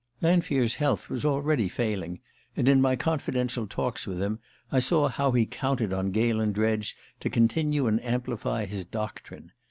[0.19, 2.21] Lanfear's health was already failing,
[2.57, 4.39] and in my confidential talks with him
[4.71, 9.51] I saw how he counted on Galen Dredge to continue and amplify his doctrine.